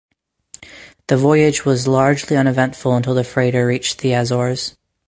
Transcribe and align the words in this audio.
The 1.09 1.15
voyage 1.15 1.63
was 1.63 1.87
largely 1.87 2.35
uneventful 2.35 2.95
until 2.95 3.13
the 3.13 3.23
freighter 3.23 3.67
reached 3.67 3.99
the 3.99 4.13
Azores. 4.13 4.75